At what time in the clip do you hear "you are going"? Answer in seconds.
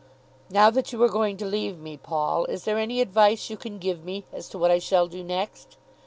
0.91-1.37